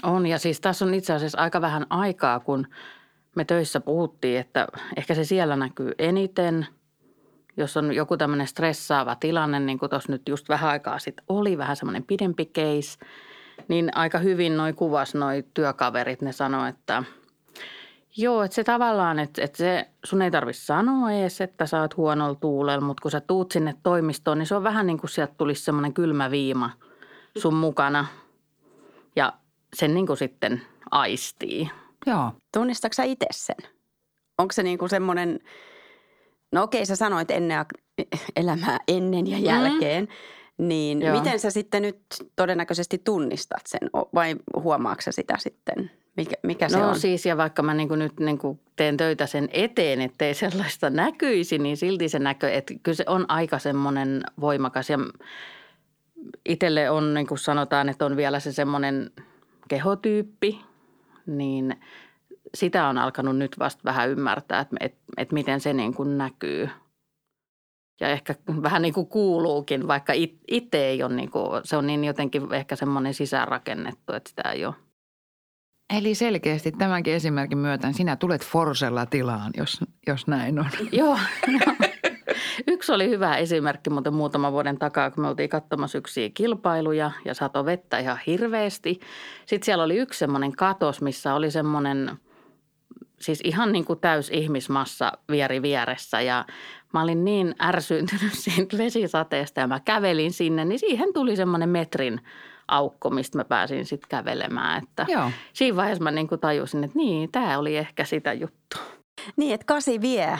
on. 0.03 0.27
Ja 0.27 0.39
siis 0.39 0.61
tässä 0.61 0.85
on 0.85 0.93
itse 0.93 1.13
asiassa 1.13 1.37
aika 1.37 1.61
vähän 1.61 1.85
aikaa, 1.89 2.39
kun 2.39 2.67
me 3.35 3.45
töissä 3.45 3.79
puhuttiin, 3.79 4.39
että 4.39 4.67
ehkä 4.97 5.15
se 5.15 5.23
siellä 5.23 5.55
näkyy 5.55 5.91
eniten. 5.99 6.67
Jos 7.57 7.77
on 7.77 7.93
joku 7.93 8.17
tämmöinen 8.17 8.47
stressaava 8.47 9.15
tilanne, 9.15 9.59
niin 9.59 9.79
kuin 9.79 9.89
tuossa 9.89 10.11
nyt 10.11 10.29
just 10.29 10.49
vähän 10.49 10.69
aikaa 10.69 10.99
sitten 10.99 11.25
oli, 11.29 11.57
vähän 11.57 11.75
semmoinen 11.75 12.03
pidempi 12.03 12.45
case, 12.45 13.05
niin 13.67 13.97
aika 13.97 14.17
hyvin 14.17 14.57
noi 14.57 14.73
kuvas 14.73 15.15
noi 15.15 15.45
työkaverit, 15.53 16.21
ne 16.21 16.31
sanoi, 16.31 16.69
että 16.69 17.03
Joo, 18.19 18.43
että 18.43 18.55
se 18.55 18.63
tavallaan, 18.63 19.19
että, 19.19 19.41
että 19.43 19.57
se, 19.57 19.89
sun 20.05 20.21
ei 20.21 20.31
tarvitse 20.31 20.65
sanoa 20.65 21.11
edes, 21.11 21.41
että 21.41 21.65
sä 21.65 21.81
oot 21.81 21.97
huonolla 21.97 22.35
tuulella, 22.35 22.85
mutta 22.85 23.01
kun 23.01 23.11
sä 23.11 23.21
tuut 23.21 23.51
sinne 23.51 23.75
toimistoon, 23.83 24.37
niin 24.37 24.45
se 24.47 24.55
on 24.55 24.63
vähän 24.63 24.87
niin 24.87 24.97
kuin 24.97 25.09
sieltä 25.09 25.33
tulisi 25.37 25.63
semmoinen 25.63 25.93
kylmä 25.93 26.31
viima 26.31 26.69
sun 27.37 27.53
mukana 27.53 28.05
ja 29.15 29.33
sen 29.75 29.93
niin 29.93 30.07
kuin 30.07 30.17
sitten 30.17 30.61
aistii. 30.91 31.69
Joo. 32.05 32.31
Tunnistatko 32.53 32.93
sä 32.93 33.03
itse 33.03 33.27
sen? 33.31 33.71
Onko 34.37 34.51
se 34.51 34.63
niinku 34.63 34.87
semmoinen, 34.87 35.39
no 36.51 36.63
okei 36.63 36.85
sä 36.85 36.95
sanoit 36.95 37.31
ennen, 37.31 37.65
elämää 38.35 38.79
ennen 38.87 39.27
ja 39.27 39.39
jälkeen, 39.39 40.03
mm. 40.57 40.67
niin 40.67 41.01
Joo. 41.01 41.19
miten 41.19 41.39
sä 41.39 41.51
sitten 41.51 41.81
nyt 41.81 41.99
todennäköisesti 42.35 42.97
tunnistat 42.97 43.61
sen 43.65 43.89
vai 44.13 44.35
huomaatko 44.55 45.01
sä 45.01 45.11
sitä 45.11 45.37
sitten? 45.37 45.91
Mikä, 46.17 46.35
mikä 46.43 46.69
se 46.69 46.77
no 46.77 46.89
on? 46.89 46.99
siis 46.99 47.25
ja 47.25 47.37
vaikka 47.37 47.63
mä 47.63 47.73
niin 47.73 47.89
nyt 47.99 48.19
niin 48.19 48.39
teen 48.75 48.97
töitä 48.97 49.25
sen 49.25 49.49
eteen, 49.51 50.01
ettei 50.01 50.33
sellaista 50.33 50.89
näkyisi, 50.89 51.57
niin 51.57 51.77
silti 51.77 52.09
se 52.09 52.19
näkö, 52.19 52.49
että 52.49 52.73
kyllä 52.83 52.95
se 52.95 53.03
on 53.07 53.25
aika 53.27 53.59
semmoinen 53.59 54.23
voimakas 54.41 54.89
ja 54.89 54.97
itselle 56.45 56.89
on 56.89 57.13
niin 57.13 57.27
kuin 57.27 57.37
sanotaan, 57.37 57.89
että 57.89 58.05
on 58.05 58.17
vielä 58.17 58.39
se 58.39 58.51
semmoinen 58.51 59.11
kehotyyppi, 59.67 60.61
niin 61.25 61.75
sitä 62.55 62.87
on 62.87 62.97
alkanut 62.97 63.37
nyt 63.37 63.59
vasta 63.59 63.81
vähän 63.85 64.09
ymmärtää, 64.09 64.59
että, 64.59 64.75
että, 64.79 64.99
että 65.17 65.33
miten 65.33 65.61
se 65.61 65.73
niin 65.73 65.93
kuin 65.93 66.17
näkyy. 66.17 66.69
Ja 68.01 68.09
ehkä 68.09 68.35
vähän 68.63 68.81
niin 68.81 68.93
kuin 68.93 69.07
kuuluukin, 69.07 69.87
vaikka 69.87 70.13
it- 70.13 70.41
itse 70.47 70.85
ei 70.85 71.03
ole, 71.03 71.15
niin 71.15 71.31
kuin, 71.31 71.61
se 71.63 71.77
on 71.77 71.87
niin 71.87 72.03
jotenkin 72.03 72.53
ehkä 72.53 72.75
semmoinen 72.75 73.13
sisäänrakennettu, 73.13 74.13
että 74.13 74.29
sitä 74.29 74.51
ei 74.51 74.65
ole. 74.65 74.75
Eli 75.97 76.15
selkeästi 76.15 76.71
tämänkin 76.71 77.13
esimerkin 77.13 77.57
myötä 77.57 77.91
sinä 77.91 78.15
tulet 78.15 78.45
Forsella 78.45 79.05
tilaan, 79.05 79.51
jos, 79.57 79.79
jos 80.07 80.27
näin 80.27 80.59
on. 80.59 80.69
Joo, 80.91 81.19
joo. 81.47 81.75
Yksi 82.67 82.91
oli 82.91 83.09
hyvä 83.09 83.37
esimerkki 83.37 83.89
muuten 83.89 84.13
muutaman 84.13 84.51
vuoden 84.51 84.77
takaa, 84.77 85.11
kun 85.11 85.23
me 85.23 85.27
oltiin 85.27 85.49
katsomassa 85.49 85.97
yksiä 85.97 86.29
kilpailuja 86.33 87.11
ja 87.25 87.33
sato 87.33 87.65
vettä 87.65 87.99
ihan 87.99 88.19
hirveästi. 88.27 88.99
Sitten 89.45 89.65
siellä 89.65 89.83
oli 89.83 89.97
yksi 89.97 90.19
semmoinen 90.19 90.51
katos, 90.51 91.01
missä 91.01 91.33
oli 91.33 91.51
semmoinen, 91.51 92.17
siis 93.19 93.41
ihan 93.43 93.71
niin 93.71 93.85
kuin 93.85 93.99
täys 93.99 94.29
ihmismassa 94.29 95.11
vieri 95.31 95.61
vieressä 95.61 96.21
ja 96.21 96.45
mä 96.93 97.01
olin 97.01 97.25
niin 97.25 97.55
ärsyyntynyt 97.61 98.33
siitä 98.43 98.77
vesisateesta 98.77 99.59
ja 99.59 99.67
mä 99.67 99.79
kävelin 99.79 100.33
sinne, 100.33 100.65
niin 100.65 100.79
siihen 100.79 101.13
tuli 101.13 101.35
semmoinen 101.35 101.69
metrin 101.69 102.21
aukko, 102.67 103.09
mistä 103.09 103.37
mä 103.37 103.43
pääsin 103.43 103.85
sitten 103.85 104.09
kävelemään. 104.09 104.83
Että 104.83 105.05
Joo. 105.07 105.31
siinä 105.53 105.75
vaiheessa 105.75 106.03
mä 106.03 106.11
niin 106.11 106.27
kuin 106.27 106.41
tajusin, 106.41 106.83
että 106.83 106.97
niin, 106.97 107.31
tämä 107.31 107.57
oli 107.57 107.77
ehkä 107.77 108.05
sitä 108.05 108.33
juttua. 108.33 108.81
Niin, 109.35 109.53
että 109.53 109.65
kasi 109.65 110.01
vie 110.01 110.39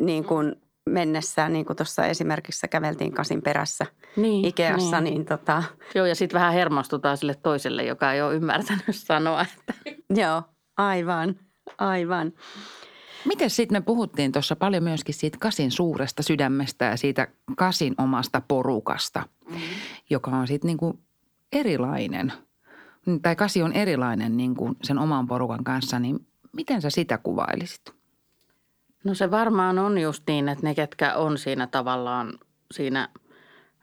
niin 0.00 0.24
kuin 0.24 0.56
mennessään, 0.90 1.52
niin 1.52 1.66
kuin 1.66 1.76
tuossa 1.76 2.06
esimerkissä 2.06 2.68
käveltiin 2.68 3.12
kasin 3.12 3.42
perässä 3.42 3.86
Niin, 4.16 4.44
Ikeassa, 4.44 5.00
niin, 5.00 5.14
niin 5.14 5.26
tota, 5.26 5.62
Joo, 5.94 6.06
ja 6.06 6.14
sitten 6.14 6.40
vähän 6.40 6.52
hermostutaan 6.52 7.16
sille 7.16 7.34
toiselle, 7.34 7.84
joka 7.84 8.12
ei 8.12 8.22
ole 8.22 8.34
ymmärtänyt 8.34 8.84
sanoa, 8.90 9.42
että 9.42 9.74
joo. 10.22 10.42
Aivan, 10.78 11.36
aivan. 11.78 12.32
Miten 13.24 13.50
sitten 13.50 13.76
me 13.76 13.80
puhuttiin 13.80 14.32
tuossa 14.32 14.56
paljon 14.56 14.82
myöskin 14.82 15.14
siitä 15.14 15.38
Kasin 15.40 15.70
suuresta 15.70 16.22
sydämestä 16.22 16.84
ja 16.84 16.96
siitä 16.96 17.28
Kasin 17.56 17.94
omasta 17.98 18.42
porukasta, 18.48 19.22
mm-hmm. 19.48 19.60
joka 20.10 20.30
on 20.30 20.46
sitten 20.46 20.66
niinku 20.66 20.98
erilainen. 21.52 22.32
Tai 23.22 23.36
Kasi 23.36 23.62
on 23.62 23.72
erilainen 23.72 24.36
niinku 24.36 24.76
sen 24.82 24.98
oman 24.98 25.26
porukan 25.26 25.64
kanssa, 25.64 25.98
niin 25.98 26.26
miten 26.52 26.82
sä 26.82 26.90
sitä 26.90 27.18
kuvailisit? 27.18 27.94
No 29.04 29.14
se 29.14 29.30
varmaan 29.30 29.78
on 29.78 29.98
just 29.98 30.22
niin, 30.26 30.48
että 30.48 30.66
ne, 30.66 30.74
ketkä 30.74 31.14
on 31.14 31.38
siinä 31.38 31.66
tavallaan 31.66 32.32
siinä 32.70 33.08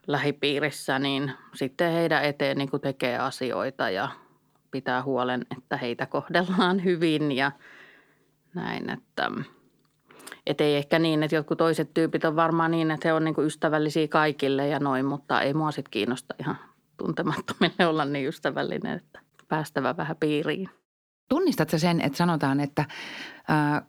lähipiirissä, 0.08 1.00
niin 1.00 1.32
sitten 1.54 1.92
heidän 1.94 2.24
eteen 2.24 2.58
niin 2.58 2.70
tekee 2.82 3.18
asioita 3.18 3.90
ja 3.90 4.10
pitää 4.74 5.04
huolen, 5.04 5.46
että 5.58 5.78
heitä 5.78 6.06
kohdellaan 6.06 6.84
hyvin 6.86 7.32
ja– 7.32 7.52
näin, 8.54 8.90
että 8.90 9.32
et 10.46 10.62
ei 10.62 10.76
ehkä 10.76 11.00
niin, 11.00 11.24
että 11.24 11.36
jotkut 11.36 11.58
toiset 11.58 11.94
tyypit 11.94 12.26
on 12.26 12.36
varmaan 12.36 12.72
niin, 12.72 12.92
että 12.92 13.08
he 13.08 13.14
on 13.14 13.24
niin 13.24 13.36
ystävällisiä 13.46 14.08
kaikille 14.08 14.68
ja 14.68 14.80
noin, 14.80 15.06
mutta 15.06 15.42
ei 15.42 15.54
mua 15.54 15.72
sitten 15.72 15.92
kiinnosta 15.92 16.36
ihan 16.40 16.58
tuntemattomille 16.98 17.88
olla 17.90 18.06
niin 18.06 18.28
ystävällinen, 18.28 18.98
että 18.98 19.20
päästävä 19.48 19.98
vähän 19.98 20.18
piiriin. 20.20 20.70
Tunnistatko 21.30 21.78
sen, 21.78 22.02
että 22.02 22.18
sanotaan, 22.18 22.60
että 22.60 22.86
ää, 23.48 23.86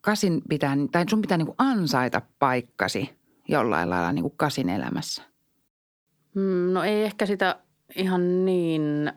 kasin 0.00 0.42
pitää, 0.48 0.76
tai 0.92 1.04
sun 1.10 1.22
pitää 1.22 1.38
niin 1.38 1.54
ansaita 1.58 2.22
paikkasi 2.38 3.18
jollain 3.48 3.90
lailla 3.90 4.12
niin 4.12 4.32
kasin 4.36 4.68
elämässä? 4.68 5.22
Mm, 6.34 6.72
no 6.72 6.82
ei 6.84 7.02
ehkä 7.02 7.26
sitä 7.26 7.56
ihan 7.96 8.44
niin 8.44 9.12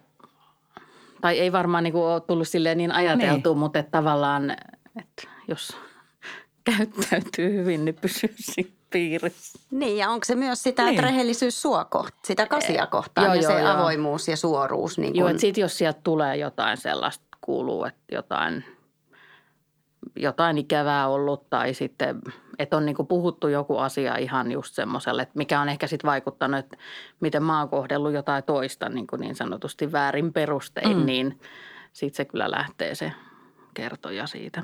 tai 1.23 1.39
ei 1.39 1.51
varmaan 1.51 1.83
niin 1.83 1.93
kuin 1.93 2.03
ole 2.03 2.21
tullut 2.21 2.47
silleen 2.47 2.77
niin 2.77 2.91
ajateltu, 2.91 3.49
niin. 3.49 3.59
mutta 3.59 3.79
että 3.79 3.91
tavallaan, 3.91 4.51
että 4.99 5.29
jos 5.47 5.77
käyttäytyy 6.77 7.53
hyvin, 7.53 7.85
niin 7.85 7.95
pysyy 7.95 8.33
siinä 8.37 8.71
piirissä. 8.89 9.59
Niin, 9.71 9.97
ja 9.97 10.09
onko 10.09 10.25
se 10.25 10.35
myös 10.35 10.63
sitä, 10.63 10.83
niin. 10.83 10.89
että 10.89 11.01
rehellisyys 11.01 11.61
sua 11.61 11.85
kohta, 11.85 12.17
sitä 12.23 12.45
kasia 12.45 12.87
kohtaan 12.87 13.25
joo, 13.25 13.33
ja 13.33 13.41
joo, 13.41 13.51
se 13.51 13.59
joo. 13.59 13.71
avoimuus 13.71 14.27
ja 14.27 14.37
suoruus. 14.37 14.97
Niin 14.97 15.13
kun... 15.13 15.19
Joo, 15.19 15.29
että 15.29 15.41
sitten 15.41 15.61
jos 15.61 15.77
sieltä 15.77 15.99
tulee 16.03 16.37
jotain 16.37 16.77
sellaista, 16.77 17.25
kuuluu, 17.41 17.85
että 17.85 18.15
jotain, 18.15 18.65
jotain 20.15 20.57
ikävää 20.57 21.07
ollut 21.07 21.49
tai 21.49 21.73
sitten– 21.73 22.21
että 22.59 22.77
on 22.77 22.85
niin 22.85 22.95
kuin 22.95 23.07
puhuttu 23.07 23.47
joku 23.47 23.77
asia 23.77 24.17
ihan 24.17 24.51
just 24.51 24.75
semmoiselle, 24.75 25.21
että 25.21 25.37
mikä 25.37 25.61
on 25.61 25.69
ehkä 25.69 25.87
sitten 25.87 26.07
vaikuttanut, 26.07 26.59
että 26.59 26.77
miten 27.19 27.43
mä 27.43 27.59
oon 27.59 27.69
kohdellut 27.69 28.13
jotain 28.13 28.43
toista 28.43 28.89
niin, 28.89 29.07
kuin 29.07 29.19
niin 29.19 29.35
sanotusti 29.35 29.91
väärin 29.91 30.33
perustein, 30.33 30.97
mm. 30.97 31.05
niin 31.05 31.39
sitten 31.93 32.17
se 32.17 32.25
kyllä 32.25 32.51
lähtee 32.51 32.95
se 32.95 33.11
kertoja 33.73 34.27
siitä 34.27 34.63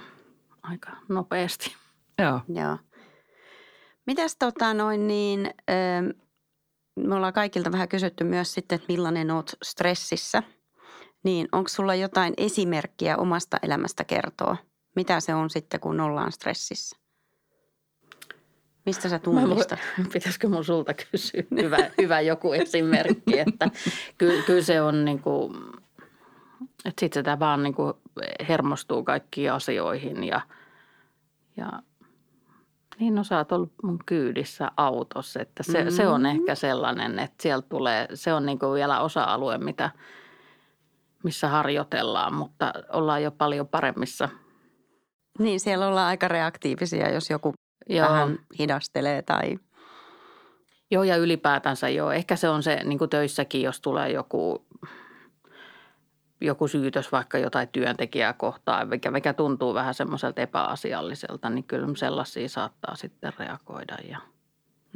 aika 0.63 0.91
nopeasti. 1.09 1.75
Joo. 2.19 2.41
Joo. 2.53 2.77
Mitäs 4.05 4.35
tota 4.39 4.73
noin 4.73 5.07
niin, 5.07 5.53
me 6.95 7.15
ollaan 7.15 7.33
kaikilta 7.33 7.71
vähän 7.71 7.89
kysytty 7.89 8.23
myös 8.23 8.53
sitten, 8.53 8.75
että 8.75 8.85
millainen 8.93 9.31
oot 9.31 9.51
stressissä. 9.63 10.43
Niin 11.23 11.47
onko 11.51 11.69
sulla 11.69 11.95
jotain 11.95 12.33
esimerkkiä 12.37 13.17
omasta 13.17 13.57
elämästä 13.63 14.03
kertoa? 14.03 14.57
Mitä 14.95 15.19
se 15.19 15.35
on 15.35 15.49
sitten, 15.49 15.79
kun 15.79 15.99
ollaan 15.99 16.31
stressissä? 16.31 16.98
Mistä 18.85 19.09
sä 19.09 19.19
tunnistat? 19.19 19.79
Pitäisikö 20.13 20.49
mun 20.49 20.65
sulta 20.65 20.93
kysyä 20.93 21.43
hyvä, 21.61 21.77
hyvä 22.01 22.21
joku 22.21 22.53
esimerkki, 22.53 23.39
että 23.39 23.69
kyllä, 24.17 24.43
kyllä 24.43 24.61
se 24.61 24.81
on 24.81 25.05
niin 25.05 25.19
kuin, 25.19 25.53
että 26.61 26.99
sitten 26.99 27.19
sitä 27.19 27.39
vaan 27.39 27.63
niin 27.63 27.73
kuin 27.73 27.93
hermostuu 28.49 29.03
kaikkiin 29.03 29.51
asioihin 29.51 30.23
ja, 30.23 30.41
ja 31.57 31.71
niin 32.99 33.15
no 33.15 33.23
sä 33.23 33.37
oot 33.37 33.51
ollut 33.51 33.73
mun 33.83 33.99
kyydissä 34.05 34.71
autossa, 34.77 35.41
että 35.41 35.63
se, 35.63 35.77
mm-hmm. 35.77 35.95
se 35.95 36.07
on 36.07 36.21
mm-hmm. 36.21 36.39
ehkä 36.39 36.55
sellainen, 36.55 37.19
että 37.19 37.43
sieltä 37.43 37.67
tulee, 37.69 38.07
se 38.13 38.33
on 38.33 38.45
niin 38.45 38.59
kuin 38.59 38.73
vielä 38.73 38.99
osa-alue, 38.99 39.57
mitä, 39.57 39.89
missä 41.23 41.47
harjoitellaan, 41.47 42.33
mutta 42.33 42.73
ollaan 42.93 43.23
jo 43.23 43.31
paljon 43.31 43.67
paremmissa. 43.67 44.29
Niin, 45.39 45.59
siellä 45.59 45.87
ollaan 45.87 46.07
aika 46.07 46.27
reaktiivisia, 46.27 47.09
jos 47.09 47.29
joku 47.29 47.53
Joo. 47.89 48.09
vähän 48.09 48.39
hidastelee 48.59 49.21
tai... 49.21 49.59
Joo 50.91 51.03
ja 51.03 51.15
ylipäätänsä 51.15 51.89
joo. 51.89 52.11
Ehkä 52.11 52.35
se 52.35 52.49
on 52.49 52.63
se 52.63 52.81
niin 52.83 52.99
kuin 52.99 53.09
töissäkin, 53.09 53.61
jos 53.61 53.81
tulee 53.81 54.11
joku, 54.11 54.65
joku 56.41 56.67
syytös 56.67 57.11
vaikka 57.11 57.37
jotain 57.37 57.67
työntekijää 57.67 58.33
kohtaan, 58.33 58.87
mikä, 58.87 59.11
mikä 59.11 59.33
tuntuu 59.33 59.73
vähän 59.73 59.93
semmoiselta 59.93 60.41
epäasialliselta, 60.41 61.49
niin 61.49 61.63
kyllä 61.63 61.87
sellaisia 61.95 62.49
saattaa 62.49 62.95
sitten 62.95 63.33
reagoida. 63.39 63.97
Ja... 64.09 64.17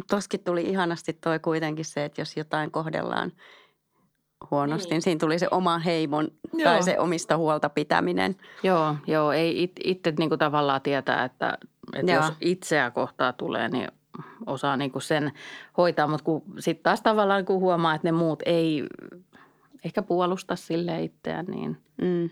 Toskin 0.09 0.43
tuli 0.43 0.62
ihanasti 0.62 1.13
toi 1.13 1.39
kuitenkin 1.39 1.85
se, 1.85 2.05
että 2.05 2.21
jos 2.21 2.38
jotain 2.38 2.71
kohdellaan 2.71 3.31
huonosti, 4.51 4.85
niin. 4.85 4.95
niin 4.95 5.01
siinä 5.01 5.19
tuli 5.19 5.39
se 5.39 5.47
oma 5.51 5.79
heimon 5.79 6.27
joo. 6.53 6.63
tai 6.63 6.83
se 6.83 7.00
omista 7.00 7.38
huolta 7.38 7.69
pitäminen. 7.69 8.35
Joo, 8.63 8.95
joo 9.07 9.31
ei 9.31 9.63
it, 9.63 9.71
itse 9.83 10.13
niin 10.19 10.29
kuin 10.29 10.39
tavallaan 10.39 10.81
tietää, 10.81 11.23
että 11.23 11.57
että 11.93 12.11
jos 12.11 12.33
itseä 12.41 12.91
kohtaa 12.91 13.33
tulee, 13.33 13.69
niin 13.69 13.87
osaa 14.45 14.77
niin 14.77 14.91
kuin 14.91 15.01
sen 15.01 15.31
hoitaa, 15.77 16.07
mutta 16.07 16.31
sitten 16.59 16.83
taas 16.83 17.01
tavallaan 17.01 17.45
kun 17.45 17.59
huomaa, 17.59 17.95
että 17.95 18.07
ne 18.07 18.11
muut 18.11 18.43
ei 18.45 18.83
ehkä 19.85 20.01
puolusta 20.01 20.55
sille 20.55 21.03
itseään, 21.03 21.45
niin 21.45 21.77
mm. 22.01 22.29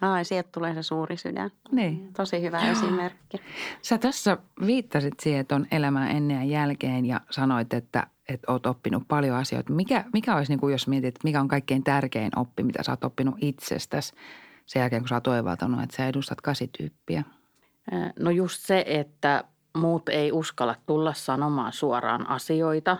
Ai, 0.00 0.24
sieltä 0.24 0.48
tulee 0.52 0.74
se 0.74 0.82
suuri 0.82 1.16
sydän. 1.16 1.50
Niin. 1.72 2.12
Tosi 2.12 2.42
hyvä 2.42 2.60
Joo. 2.60 2.72
esimerkki. 2.72 3.38
Sä 3.82 3.98
tässä 3.98 4.38
viittasit 4.66 5.14
siihen, 5.20 5.40
että 5.40 5.54
on 5.54 5.66
elämän 5.70 6.10
ennen 6.10 6.36
ja 6.36 6.44
jälkeen 6.44 7.06
ja 7.06 7.20
sanoit, 7.30 7.74
että, 7.74 8.06
että 8.28 8.52
oot 8.52 8.66
oppinut 8.66 9.02
paljon 9.08 9.36
asioita. 9.36 9.72
Mikä, 9.72 10.04
mikä 10.12 10.36
olisi, 10.36 10.52
niin 10.52 10.60
kuin 10.60 10.72
jos 10.72 10.88
mietit, 10.88 11.08
että 11.08 11.20
mikä 11.24 11.40
on 11.40 11.48
kaikkein 11.48 11.84
tärkein 11.84 12.38
oppi, 12.38 12.62
mitä 12.62 12.82
sä 12.82 12.92
oot 12.92 13.04
oppinut 13.04 13.34
itsestäsi 13.40 14.14
sen 14.66 14.80
jälkeen, 14.80 15.02
kun 15.02 15.08
sä 15.08 15.14
oot 15.14 15.26
että 15.82 15.96
sä 15.96 16.08
edustat 16.08 16.40
kasityyppiä? 16.40 17.24
No 18.18 18.30
just 18.30 18.66
se, 18.66 18.84
että 18.86 19.44
muut 19.76 20.08
ei 20.08 20.32
uskalla 20.32 20.74
tulla 20.86 21.12
sanomaan 21.12 21.72
suoraan 21.72 22.28
asioita. 22.28 22.96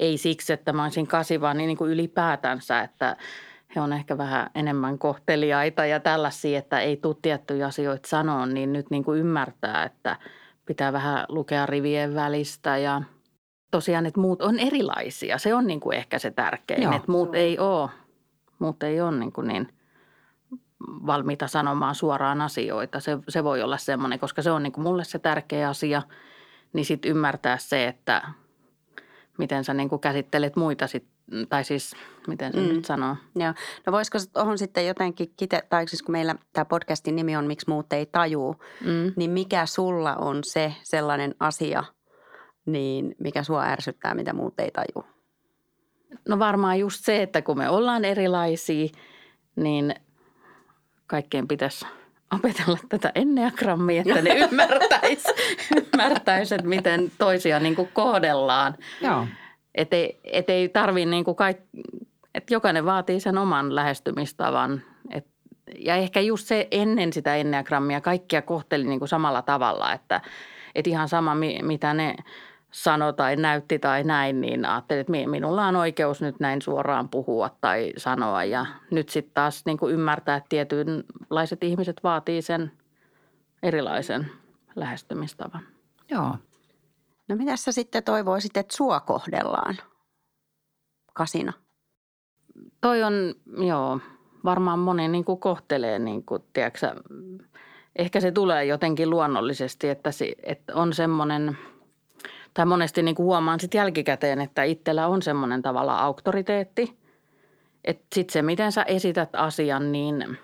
Ei 0.00 0.18
siksi, 0.18 0.52
että 0.52 0.72
mä 0.72 0.82
olisin 0.82 1.06
kasi, 1.06 1.40
vaan 1.40 1.56
niin, 1.56 1.76
kuin 1.76 1.90
ylipäätänsä, 1.90 2.80
että 2.80 3.16
he 3.76 3.80
on 3.80 3.92
ehkä 3.92 4.18
vähän 4.18 4.50
enemmän 4.54 4.98
kohteliaita 4.98 5.86
ja 5.86 6.00
tällaisia, 6.00 6.58
että 6.58 6.80
ei 6.80 6.96
tule 6.96 7.16
tiettyjä 7.22 7.66
asioita 7.66 8.08
sanoa, 8.08 8.46
niin 8.46 8.72
nyt 8.72 8.90
niin 8.90 9.04
kuin 9.04 9.20
ymmärtää, 9.20 9.84
että 9.84 10.16
pitää 10.66 10.92
vähän 10.92 11.26
lukea 11.28 11.66
rivien 11.66 12.14
välistä 12.14 12.78
ja 12.78 13.02
tosiaan, 13.70 14.06
että 14.06 14.20
muut 14.20 14.42
on 14.42 14.58
erilaisia. 14.58 15.38
Se 15.38 15.54
on 15.54 15.66
niin 15.66 15.80
kuin 15.80 15.96
ehkä 15.96 16.18
se 16.18 16.30
tärkein, 16.30 16.82
Joo. 16.82 16.96
että 16.96 17.12
muut 17.12 17.34
ei 17.34 17.58
ole, 17.58 17.90
muut 18.58 18.82
ei 18.82 19.00
ole 19.00 19.18
niin, 19.18 19.32
kuin 19.32 19.48
niin– 19.48 19.68
valmiita 21.06 21.46
sanomaan 21.46 21.94
suoraan 21.94 22.40
asioita. 22.40 23.00
Se, 23.00 23.18
se 23.28 23.44
voi 23.44 23.62
olla 23.62 23.76
semmoinen, 23.76 24.18
koska 24.18 24.42
se 24.42 24.50
on 24.50 24.62
niin 24.62 24.72
kuin 24.72 24.82
mulle 24.82 25.04
se 25.04 25.18
tärkeä 25.18 25.68
asia, 25.68 26.02
niin 26.72 26.84
sitten 26.84 27.10
ymmärtää 27.10 27.58
se, 27.58 27.86
että 27.86 28.22
miten 29.38 29.64
sä 29.64 29.74
niin 29.74 29.88
kuin 29.88 30.00
käsittelet 30.00 30.56
muita 30.56 30.86
sit, 30.86 31.06
tai 31.48 31.64
siis 31.64 31.96
miten 32.26 32.52
se 32.52 32.60
mm. 32.60 32.68
nyt 32.68 32.84
sanoo. 32.84 33.16
Joo. 33.36 33.54
No 33.86 33.92
voisiko 33.92 34.18
tuohon 34.32 34.58
sitten 34.58 34.86
jotenkin 34.86 35.32
kite, 35.36 35.62
tai 35.70 35.88
siis 35.88 36.02
kun 36.02 36.12
meillä 36.12 36.36
tämä 36.52 36.64
podcastin 36.64 37.16
nimi 37.16 37.36
on 37.36 37.46
Miksi 37.46 37.68
muut 37.68 37.92
ei 37.92 38.06
tajuu, 38.06 38.56
mm. 38.80 39.12
niin 39.16 39.30
mikä 39.30 39.66
sulla 39.66 40.16
on 40.16 40.44
se 40.44 40.74
sellainen 40.82 41.34
asia, 41.40 41.84
niin 42.66 43.14
mikä 43.18 43.42
sua 43.42 43.64
ärsyttää, 43.64 44.14
mitä 44.14 44.32
muut 44.32 44.60
ei 44.60 44.70
tajuu? 44.70 45.12
No 46.28 46.38
varmaan 46.38 46.78
just 46.78 47.04
se, 47.04 47.22
että 47.22 47.42
kun 47.42 47.58
me 47.58 47.68
ollaan 47.68 48.04
erilaisia, 48.04 48.88
niin– 49.56 49.94
kaikkeen 51.12 51.48
pitäisi 51.48 51.86
opetella 52.34 52.78
tätä 52.88 53.12
enneagrammia, 53.14 54.02
että 54.06 54.22
ne 54.22 54.34
ymmärtäisi, 54.50 55.28
ymmärtäisi 55.76 56.54
että 56.54 56.66
miten 56.66 57.12
toisia 57.18 57.60
niin 57.60 57.76
kuin 57.76 57.88
kohdellaan. 57.92 58.74
Joo. 59.00 59.26
Että 59.74 59.96
ei, 59.96 60.20
et 60.24 60.50
ei 60.50 60.68
tarvitse 60.68 61.10
niin 61.10 61.24
kuin 61.24 61.36
kaikki, 61.36 61.82
että 62.34 62.54
jokainen 62.54 62.84
vaatii 62.84 63.20
sen 63.20 63.38
oman 63.38 63.74
lähestymistavan. 63.74 64.82
Et, 65.10 65.26
ja 65.78 65.96
ehkä 65.96 66.20
just 66.20 66.46
se 66.46 66.68
ennen 66.70 67.12
sitä 67.12 67.36
enneagrammia 67.36 68.00
kaikkia 68.00 68.42
kohteli 68.42 68.84
niin 68.84 68.98
kuin 68.98 69.08
samalla 69.08 69.42
tavalla, 69.42 69.92
että 69.92 70.20
et 70.74 70.86
ihan 70.86 71.08
sama 71.08 71.34
mitä 71.62 71.94
ne– 71.94 72.14
sanoi 72.72 73.12
tai 73.12 73.36
näytti 73.36 73.78
tai 73.78 74.04
näin, 74.04 74.40
niin 74.40 74.64
ajattelin, 74.64 75.00
että 75.00 75.12
minulla 75.30 75.66
on 75.66 75.76
oikeus 75.76 76.22
nyt 76.22 76.40
näin 76.40 76.62
suoraan 76.62 77.08
puhua 77.08 77.50
tai 77.60 77.92
sanoa. 77.96 78.44
Ja 78.44 78.66
nyt 78.90 79.08
sitten 79.08 79.34
taas 79.34 79.62
niin 79.66 79.78
kuin 79.78 79.94
ymmärtää, 79.94 80.36
että 80.36 80.48
tietynlaiset 80.48 81.64
ihmiset 81.64 82.00
vaatii 82.02 82.42
sen 82.42 82.72
erilaisen 83.62 84.30
lähestymistavan. 84.76 85.62
Joo. 86.10 86.36
No 87.28 87.36
mitä 87.36 87.56
sä 87.56 87.72
sitten 87.72 88.04
toivoisit, 88.04 88.56
että 88.56 88.76
sua 88.76 89.00
kohdellaan 89.00 89.76
kasina? 91.12 91.52
Toi 92.80 93.02
on, 93.02 93.34
joo, 93.66 94.00
varmaan 94.44 94.78
moni 94.78 95.08
niin 95.08 95.24
kuin 95.24 95.40
kohtelee, 95.40 95.98
niin 95.98 96.24
kuin, 96.24 96.42
tiedätkö, 96.52 96.94
ehkä 97.96 98.20
se 98.20 98.32
tulee 98.32 98.64
jotenkin 98.64 99.10
luonnollisesti, 99.10 99.88
että, 99.88 100.12
se, 100.12 100.32
että 100.42 100.74
on 100.74 100.92
semmoinen, 100.92 101.58
tai 102.54 102.66
monesti 102.66 103.02
niin 103.02 103.14
kuin 103.14 103.24
huomaan 103.24 103.60
sitten 103.60 103.78
jälkikäteen, 103.78 104.40
että 104.40 104.62
itsellä 104.62 105.06
on 105.06 105.22
semmoinen 105.22 105.62
tavalla 105.62 105.98
auktoriteetti, 105.98 106.98
että 107.84 108.04
sitten 108.14 108.32
se, 108.32 108.42
miten 108.42 108.72
sä 108.72 108.82
esität 108.82 109.30
asian, 109.32 109.92
niin 109.92 110.38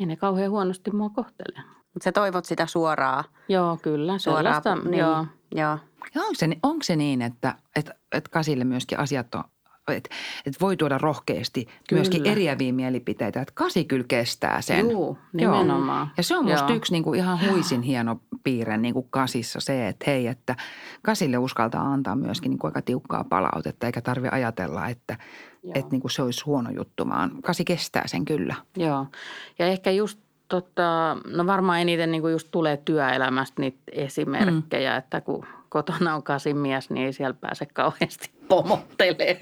ei 0.00 0.06
ne 0.06 0.16
kauhean 0.16 0.50
huonosti 0.50 0.90
mua 0.90 1.10
kohtele. 1.10 1.64
Mutta 1.94 2.04
sä 2.04 2.12
toivot 2.12 2.44
sitä 2.44 2.66
suoraa. 2.66 3.24
Joo, 3.48 3.78
kyllä. 3.82 4.18
Suoraa, 4.18 4.62
niin, 4.84 4.98
joo. 4.98 5.26
joo. 5.54 5.78
Ja 6.14 6.22
onko 6.22 6.34
se, 6.34 6.48
onko 6.62 6.82
se 6.82 6.96
niin, 6.96 7.22
että, 7.22 7.54
että, 7.76 7.94
että 8.12 8.30
kasille 8.30 8.64
myöskin 8.64 8.98
asiat 8.98 9.34
on, 9.34 9.44
että, 9.88 10.10
että 10.46 10.60
voi 10.60 10.76
tuoda 10.76 10.98
rohkeasti 10.98 11.64
kyllä. 11.64 12.00
myöskin 12.00 12.26
eriäviä 12.26 12.72
mielipiteitä, 12.72 13.40
että 13.40 13.54
kasi 13.54 13.84
kyllä 13.84 14.04
kestää 14.08 14.60
sen. 14.60 14.90
Juu, 14.90 15.18
nimenomaan. 15.32 16.10
Ja 16.16 16.22
se 16.22 16.36
on 16.36 16.44
musta 16.44 16.68
Joo. 16.68 16.76
yksi 16.76 16.92
niin 16.92 17.04
kuin 17.04 17.18
ihan 17.18 17.38
huisin 17.50 17.82
hieno 17.82 18.20
piirre 18.44 18.76
niin 18.76 18.94
kuin 18.94 19.06
kasissa 19.10 19.60
se, 19.60 19.88
että 19.88 20.04
hei, 20.10 20.26
että 20.26 20.56
kasille 21.02 21.38
uskaltaa 21.38 21.92
antaa 21.92 22.16
myöskin 22.16 22.50
niin 22.50 22.58
kuin 22.58 22.68
aika 22.68 22.82
tiukkaa 22.82 23.24
palautetta, 23.24 23.86
eikä 23.86 24.00
tarvi 24.00 24.28
ajatella, 24.32 24.88
että, 24.88 25.16
Joo. 25.62 25.72
että 25.74 25.90
niin 25.90 26.00
kuin 26.00 26.10
se 26.10 26.22
olisi 26.22 26.44
huono 26.44 26.70
juttu, 26.70 27.08
vaan 27.08 27.30
kasi 27.42 27.64
kestää 27.64 28.06
sen 28.06 28.24
kyllä. 28.24 28.54
Joo. 28.76 29.06
Ja 29.58 29.66
ehkä 29.66 29.90
just 29.90 30.18
tota, 30.48 31.16
no 31.26 31.46
varmaan 31.46 31.80
eniten 31.80 32.12
niin 32.12 32.22
kuin 32.22 32.32
just 32.32 32.48
tulee 32.50 32.76
työelämästä 32.76 33.62
niitä 33.62 33.78
esimerkkejä, 33.92 34.92
mm. 34.92 34.98
että 34.98 35.20
kun 35.20 35.46
kotona 35.68 36.14
on 36.14 36.22
kasimies, 36.22 36.90
niin 36.90 37.06
ei 37.06 37.12
siellä 37.12 37.34
pääse 37.40 37.66
kauheasti 37.66 38.30
pomottelemaan. 38.52 39.36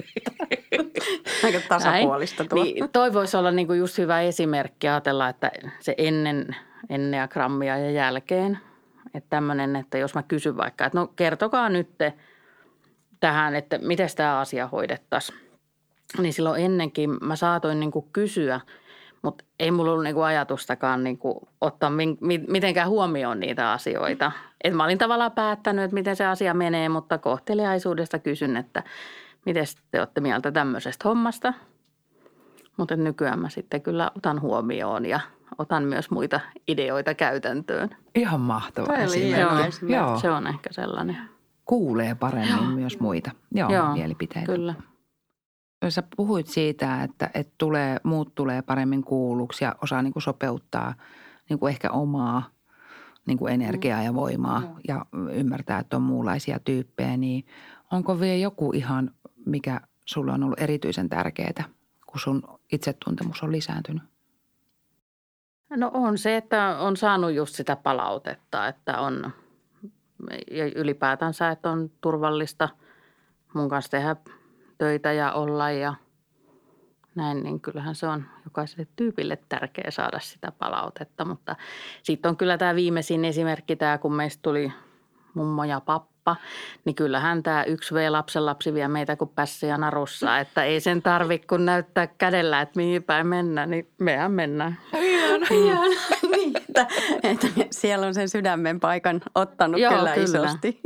Aika 1.44 1.60
tasapuolista 1.68 2.44
tuo. 2.44 2.64
Niin, 2.64 2.90
toi 2.92 3.12
voisi 3.12 3.36
olla 3.36 3.50
niin 3.50 3.66
kuin 3.66 3.78
just 3.78 3.98
hyvä 3.98 4.20
esimerkki 4.20 4.88
ajatella, 4.88 5.28
että 5.28 5.52
se 5.80 5.94
ennen 5.98 6.56
enneagrammia 6.88 7.78
ja 7.78 7.90
jälkeen. 7.90 8.58
Että 9.14 9.30
tämmöinen, 9.30 9.76
että 9.76 9.98
jos 9.98 10.14
mä 10.14 10.22
kysyn 10.22 10.56
vaikka, 10.56 10.86
että 10.86 10.98
no 10.98 11.06
kertokaa 11.06 11.68
nyt 11.68 11.88
tähän, 13.20 13.56
että 13.56 13.78
miten 13.78 14.08
tämä 14.16 14.38
asia 14.38 14.68
hoidettaisiin. 14.68 15.38
Niin 16.18 16.32
silloin 16.32 16.64
ennenkin 16.64 17.10
mä 17.24 17.36
saatoin 17.36 17.80
niin 17.80 17.90
kuin 17.90 18.06
kysyä, 18.12 18.60
mutta 19.22 19.44
ei 19.58 19.70
mulla 19.70 19.90
ollut 19.90 20.04
niin 20.04 20.14
kuin 20.14 20.24
ajatustakaan 20.24 21.04
niin 21.04 21.18
kuin 21.18 21.34
ottaa 21.60 21.90
min, 21.90 22.18
mi, 22.20 22.44
mitenkään 22.48 22.88
huomioon 22.88 23.40
niitä 23.40 23.72
asioita. 23.72 24.32
Et 24.64 24.74
mä 24.74 24.84
olin 24.84 24.98
tavallaan 24.98 25.32
päättänyt, 25.32 25.84
että 25.84 25.94
miten 25.94 26.16
se 26.16 26.26
asia 26.26 26.54
menee, 26.54 26.88
mutta 26.88 27.18
kohteliaisuudesta 27.18 28.18
kysyn, 28.18 28.56
että 28.56 28.82
miten 29.46 29.64
te 29.90 29.98
olette 29.98 30.20
mieltä 30.20 30.52
tämmöisestä 30.52 31.08
hommasta. 31.08 31.54
Mutta 32.76 32.96
nykyään 32.96 33.38
mä 33.38 33.48
sitten 33.48 33.82
kyllä 33.82 34.10
otan 34.16 34.40
huomioon 34.40 35.06
ja 35.06 35.20
otan 35.58 35.84
myös 35.84 36.10
muita 36.10 36.40
ideoita 36.68 37.14
käytäntöön. 37.14 37.90
Ihan 38.14 38.40
mahtava 38.40 38.86
Toi 38.86 39.02
esimerkki. 39.02 39.92
Joo. 39.92 40.18
Se 40.18 40.30
on 40.30 40.46
ehkä 40.46 40.72
sellainen. 40.72 41.16
Kuulee 41.64 42.14
paremmin 42.14 42.56
Joo. 42.56 42.64
myös 42.64 43.00
muita 43.00 43.30
Joo, 43.54 43.72
Joo, 43.72 43.92
mielipiteitä. 43.92 44.52
Kyllä. 44.52 44.74
Sä 45.88 46.02
puhuit 46.16 46.46
siitä, 46.46 47.02
että, 47.02 47.30
että 47.34 47.54
tulee, 47.58 47.96
muut 48.04 48.34
tulee 48.34 48.62
paremmin 48.62 49.04
kuulluksi 49.04 49.64
ja 49.64 49.76
osaa 49.82 50.02
niin 50.02 50.12
kuin 50.12 50.22
sopeuttaa 50.22 50.94
niin 51.48 51.58
kuin 51.58 51.70
ehkä 51.70 51.90
omaa 51.90 52.42
niin 53.26 53.38
kuin 53.38 53.54
energiaa 53.54 54.02
ja 54.02 54.14
voimaa 54.14 54.60
Joo. 54.62 54.76
ja 54.88 55.06
ymmärtää, 55.32 55.78
että 55.78 55.96
on 55.96 56.02
muunlaisia 56.02 56.58
tyyppejä. 56.58 57.16
Niin 57.16 57.46
onko 57.92 58.20
vielä 58.20 58.36
joku 58.36 58.72
ihan, 58.72 59.10
mikä 59.46 59.80
sulle 60.04 60.32
on 60.32 60.42
ollut 60.42 60.60
erityisen 60.60 61.08
tärkeää, 61.08 61.64
kun 62.06 62.20
sun 62.20 62.42
itsetuntemus 62.72 63.42
on 63.42 63.52
lisääntynyt? 63.52 64.02
No 65.76 65.90
on 65.94 66.18
se, 66.18 66.36
että 66.36 66.76
on 66.80 66.96
saanut 66.96 67.32
just 67.32 67.54
sitä 67.54 67.76
palautetta, 67.76 68.68
että 68.68 69.00
on 69.00 69.32
ja 70.50 70.66
ylipäätänsä, 70.66 71.50
että 71.50 71.70
on 71.70 71.90
turvallista 72.00 72.68
mun 73.54 73.68
kanssa 73.68 73.90
tehdä 73.90 74.16
töitä 74.80 75.12
ja 75.12 75.32
olla 75.32 75.70
ja 75.70 75.94
näin, 77.14 77.42
niin 77.42 77.60
kyllähän 77.60 77.94
se 77.94 78.06
on 78.06 78.24
jokaiselle 78.44 78.86
tyypille 78.96 79.38
tärkeä 79.48 79.90
saada 79.90 80.18
sitä 80.20 80.52
palautetta. 80.52 81.24
Mutta 81.24 81.56
sitten 82.02 82.28
on 82.28 82.36
kyllä 82.36 82.58
tämä 82.58 82.74
viimeisin 82.74 83.24
esimerkki, 83.24 83.76
tämä 83.76 83.98
kun 83.98 84.14
meistä 84.14 84.42
tuli 84.42 84.72
mummo 85.34 85.64
ja 85.64 85.80
pappa, 85.80 86.36
niin 86.84 86.94
kyllähän 86.94 87.42
tämä 87.42 87.64
yksi 87.64 87.94
V-lapsen 87.94 88.46
lapsi 88.46 88.74
vie 88.74 88.88
meitä 88.88 89.16
kuin 89.16 89.30
pässiä 89.34 89.78
narussa, 89.78 90.38
että 90.42 90.64
ei 90.64 90.80
sen 90.80 91.02
tarvi 91.02 91.38
kun 91.38 91.64
näyttää 91.64 92.06
kädellä, 92.06 92.60
että 92.60 92.76
mihin 92.76 93.02
päin 93.02 93.26
mennään, 93.26 93.70
niin 93.70 93.88
mehän 93.98 94.32
mennään. 94.32 94.78
niin, 95.50 95.78
että, 96.70 96.86
että 97.24 97.46
siellä 97.70 98.06
on 98.06 98.14
sen 98.14 98.28
sydämen 98.28 98.80
paikan 98.80 99.20
ottanut 99.34 99.80
Joo, 99.80 99.92
kyllä, 99.92 100.14
kyllä. 100.14 100.24
isosti. 100.24 100.80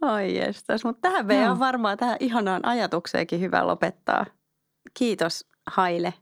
Ai 0.00 0.36
jestas, 0.36 0.84
mutta 0.84 1.08
tähän 1.08 1.42
Joo. 1.42 1.50
on 1.50 1.58
varmaan 1.58 1.98
tähän 1.98 2.16
ihanaan 2.20 2.64
ajatukseenkin 2.64 3.40
hyvä 3.40 3.66
lopettaa. 3.66 4.26
Kiitos 4.94 5.46
Haile, 5.66 6.14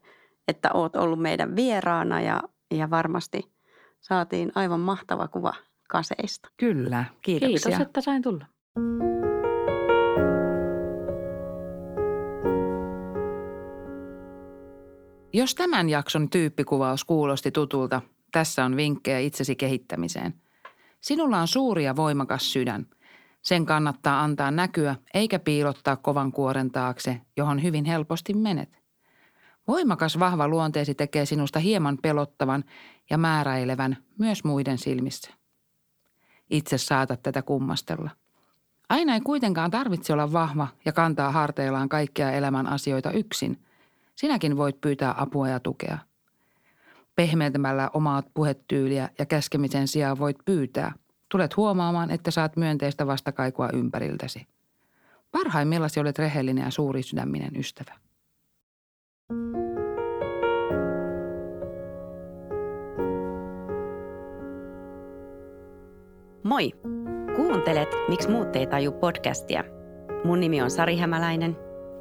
että 0.48 0.70
oot 0.74 0.96
ollut 0.96 1.22
meidän 1.22 1.56
vieraana 1.56 2.20
ja, 2.20 2.42
ja 2.74 2.90
varmasti 2.90 3.52
saatiin 4.00 4.52
aivan 4.54 4.80
mahtava 4.80 5.28
kuva 5.28 5.54
kaseista. 5.88 6.48
Kyllä, 6.56 7.04
kiitoksia. 7.22 7.58
Kiitos, 7.58 7.80
että 7.80 8.00
sain 8.00 8.22
tulla. 8.22 8.46
Jos 15.32 15.54
tämän 15.54 15.88
jakson 15.88 16.30
tyyppikuvaus 16.30 17.04
kuulosti 17.04 17.50
tutulta, 17.50 18.02
tässä 18.32 18.64
on 18.64 18.76
vinkkejä 18.76 19.18
itsesi 19.18 19.56
kehittämiseen. 19.56 20.34
Sinulla 21.00 21.38
on 21.38 21.48
suuri 21.48 21.84
ja 21.84 21.96
voimakas 21.96 22.52
sydän. 22.52 22.86
Sen 23.42 23.66
kannattaa 23.66 24.22
antaa 24.22 24.50
näkyä 24.50 24.96
eikä 25.14 25.38
piilottaa 25.38 25.96
kovan 25.96 26.32
kuoren 26.32 26.70
taakse, 26.70 27.20
johon 27.36 27.62
hyvin 27.62 27.84
helposti 27.84 28.34
menet. 28.34 28.78
Voimakas 29.68 30.18
vahva 30.18 30.48
luonteesi 30.48 30.94
tekee 30.94 31.26
sinusta 31.26 31.58
hieman 31.58 31.98
pelottavan 32.02 32.64
ja 33.10 33.18
määräilevän 33.18 33.96
myös 34.18 34.44
muiden 34.44 34.78
silmissä. 34.78 35.30
Itse 36.50 36.78
saatat 36.78 37.22
tätä 37.22 37.42
kummastella. 37.42 38.10
Aina 38.88 39.14
ei 39.14 39.20
kuitenkaan 39.20 39.70
tarvitse 39.70 40.12
olla 40.12 40.32
vahva 40.32 40.68
ja 40.84 40.92
kantaa 40.92 41.32
harteillaan 41.32 41.88
kaikkia 41.88 42.32
elämän 42.32 42.66
asioita 42.66 43.10
yksin– 43.10 43.58
Sinäkin 44.18 44.56
voit 44.56 44.80
pyytää 44.80 45.14
apua 45.18 45.48
ja 45.48 45.60
tukea. 45.60 45.98
Pehmentämällä 47.18 47.90
omaa 47.92 48.22
puhetyyliä 48.34 49.08
ja 49.18 49.26
käskemisen 49.26 49.88
sijaan 49.88 50.18
voit 50.18 50.36
pyytää. 50.44 50.92
Tulet 51.28 51.56
huomaamaan, 51.56 52.10
että 52.10 52.30
saat 52.30 52.56
myönteistä 52.56 53.06
vastakaikua 53.06 53.68
ympäriltäsi. 53.72 54.46
Parhaimmillasi 55.30 56.00
olet 56.00 56.18
rehellinen 56.18 56.64
ja 56.64 56.70
suurisydäminen 56.70 57.56
ystävä. 57.56 57.94
Moi! 66.44 66.72
Kuuntelet 67.36 67.88
Miksi 68.08 68.30
muut 68.30 68.56
ei 68.56 68.66
taju 68.66 68.92
podcastia. 68.92 69.64
Mun 70.24 70.40
nimi 70.40 70.62
on 70.62 70.70
Sari 70.70 70.96
Hämäläinen 70.96 71.56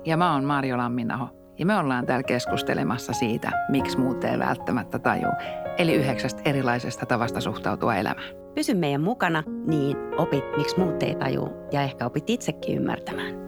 Ja 0.06 0.17
mä 0.17 0.34
oon 0.34 0.43
Marjo 0.43 0.77
Lamminaho. 0.77 1.37
Ja 1.60 1.65
me 1.65 1.78
ollaan 1.78 2.06
täällä 2.06 2.24
keskustelemassa 2.24 3.13
siitä, 3.13 3.52
miksi 3.70 3.98
muut 3.98 4.24
ei 4.24 4.39
välttämättä 4.39 5.00
taju. 5.00 5.32
Eli 5.78 5.93
yhdeksästä 5.93 6.41
erilaisesta 6.46 7.06
tavasta 7.06 7.41
suhtautua 7.41 7.96
elämään. 7.96 8.28
Pysy 8.56 8.74
meidän 8.74 9.02
mukana, 9.02 9.43
niin 9.67 9.98
opit, 10.17 10.43
miksi 10.58 10.80
muut 10.80 11.04
ei 11.04 11.15
taju 11.15 11.50
ja 11.72 11.82
ehkä 11.82 12.06
opit 12.06 12.30
itsekin 12.30 12.78
ymmärtämään. 12.78 13.46